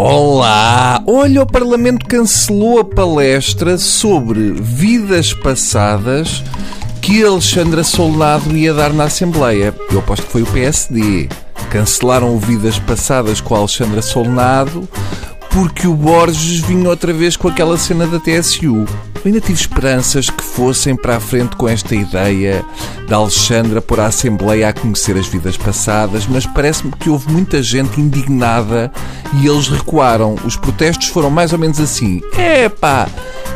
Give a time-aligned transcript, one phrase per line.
[0.00, 1.02] Olá!
[1.08, 6.44] Olha, o Parlamento cancelou a palestra sobre vidas passadas
[7.02, 9.74] que Alexandra Solnado ia dar na Assembleia.
[9.90, 11.28] Eu aposto que foi o PSD.
[11.68, 14.88] Cancelaram Vidas Passadas com a Alexandra Solnado
[15.50, 18.86] porque o Borges vinha outra vez com aquela cena da TSU.
[19.16, 22.64] Eu ainda tive esperanças que fossem para a frente com esta ideia
[23.08, 27.60] da Alexandra por a Assembleia a conhecer as vidas passadas, mas parece-me que houve muita
[27.62, 28.92] gente indignada
[29.34, 30.36] e eles recuaram.
[30.44, 33.08] Os protestos foram mais ou menos assim: epá,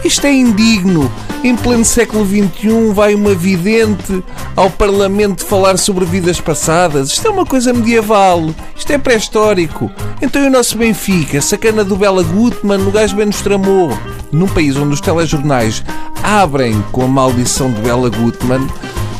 [0.04, 1.10] isto é indigno.
[1.44, 4.22] Em pleno século XXI vai uma vidente
[4.54, 7.10] ao Parlamento falar sobre vidas passadas.
[7.10, 8.50] Isto é uma coisa medieval.
[8.76, 9.90] Isto é pré-histórico.
[10.20, 13.96] Então e o nosso Benfica, sacana do Bela Gutmann, o gajo bem nos tramou.
[14.30, 15.84] Num país onde os telejornais
[16.22, 18.68] abrem com a maldição de Bela Gutmann,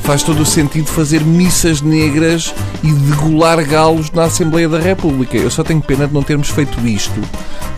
[0.03, 2.53] faz todo o sentido fazer missas negras
[2.83, 5.37] e degolar galos na Assembleia da República.
[5.37, 7.21] Eu só tenho pena de não termos feito isto,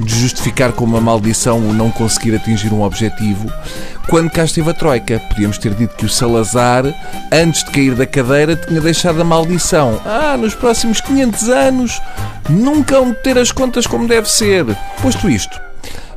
[0.01, 3.51] de justificar com uma maldição o não conseguir atingir um objetivo,
[4.09, 5.21] quando cá esteve a Troika.
[5.29, 6.85] Podíamos ter dito que o Salazar,
[7.31, 10.01] antes de cair da cadeira, tinha deixado a maldição.
[10.05, 12.01] Ah, nos próximos 500 anos
[12.49, 14.65] nunca vão ter as contas como deve ser.
[15.03, 15.61] Posto isto,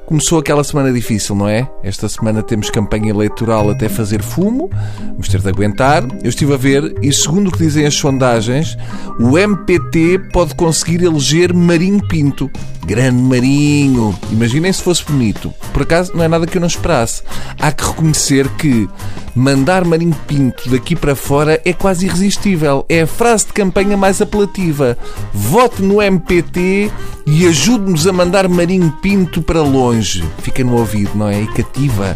[0.07, 1.69] Começou aquela semana difícil, não é?
[1.83, 4.69] Esta semana temos campanha eleitoral até fazer fumo,
[5.09, 6.01] vamos ter de aguentar.
[6.23, 8.77] Eu estive a ver e, segundo o que dizem as sondagens,
[9.19, 12.49] o MPT pode conseguir eleger Marinho Pinto.
[12.87, 14.17] Grande Marinho!
[14.31, 15.53] Imaginem se fosse bonito.
[15.73, 17.21] Por acaso, não é nada que eu não esperasse.
[17.59, 18.87] Há que reconhecer que
[19.35, 22.85] mandar Marinho Pinto daqui para fora é quase irresistível.
[22.87, 24.97] É a frase de campanha mais apelativa.
[25.33, 26.89] Vote no MPT
[27.25, 30.23] e ajude-nos a mandar Marinho Pinto para longe.
[30.37, 31.41] Fica no ouvido, não é?
[31.41, 32.15] E cativa.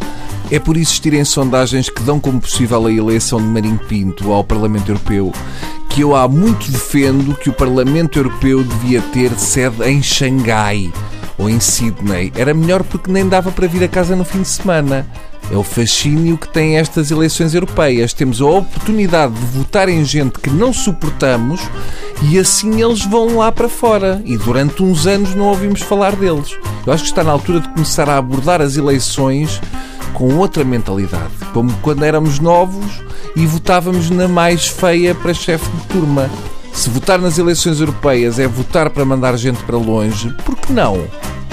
[0.50, 4.89] É por existirem sondagens que dão como possível a eleição de Marinho Pinto ao Parlamento
[4.89, 5.33] Europeu
[5.94, 10.92] que eu há muito defendo que o Parlamento Europeu devia ter sede em Xangai
[11.38, 12.31] ou em Sydney.
[12.34, 15.06] Era melhor porque nem dava para vir a casa no fim de semana.
[15.52, 18.13] É o fascínio que têm estas eleições europeias.
[18.13, 21.59] Temos a oportunidade de votar em gente que não suportamos
[22.22, 24.22] e assim eles vão lá para fora.
[24.23, 26.58] E durante uns anos não ouvimos falar deles.
[26.88, 29.59] Eu acho que está na altura de começar a abordar as eleições
[30.13, 31.31] com outra mentalidade.
[31.53, 33.01] Como quando éramos novos
[33.35, 36.29] e votávamos na mais feia para chefe de turma.
[36.73, 41.05] Se votar nas eleições europeias é votar para mandar gente para longe, por que não?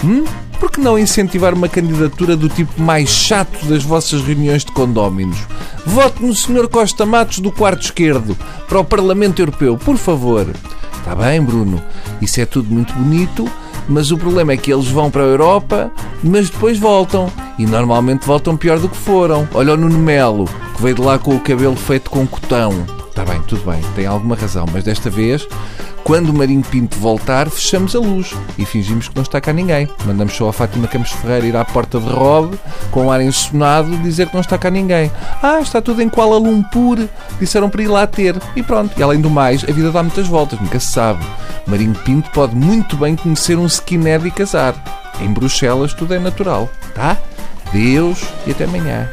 [0.05, 0.25] Hum?
[0.61, 5.39] Por que não incentivar uma candidatura do tipo mais chato das vossas reuniões de condóminos?
[5.87, 6.69] Vote no Sr.
[6.69, 8.37] Costa Matos do quarto esquerdo
[8.69, 10.47] para o Parlamento Europeu, por favor.
[10.99, 11.81] Está bem, Bruno.
[12.21, 13.49] Isso é tudo muito bonito,
[13.89, 15.93] mas o problema é que eles vão para a Europa,
[16.23, 17.31] mas depois voltam.
[17.59, 19.49] E normalmente voltam pior do que foram.
[19.53, 20.45] Olha o Nuno Melo,
[20.77, 22.73] que veio de lá com o cabelo feito com cotão.
[23.09, 25.45] Está bem, tudo bem, tem alguma razão, mas desta vez,
[26.05, 29.89] quando o Marinho Pinto voltar, fechamos a luz e fingimos que não está cá ninguém.
[30.07, 32.59] Mandamos só a Fátima Campos Ferreira ir à porta de Rob,
[32.91, 35.11] com um ar ensonado, dizer que não está cá ninguém.
[35.43, 36.99] Ah, está tudo em Kuala Lumpur,
[37.41, 38.41] disseram para ir lá ter.
[38.57, 41.23] E pronto, e além do mais, a vida dá muitas voltas, nunca se sabe.
[41.67, 44.75] Marinho Pinto pode muito bem conhecer um skinhead e casar.
[45.21, 47.19] Em Bruxelas tudo é natural, tá?
[47.73, 49.09] Deus e até amanhã.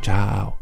[0.00, 0.58] Tchau.